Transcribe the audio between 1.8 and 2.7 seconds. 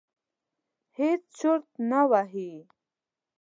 نه وهي.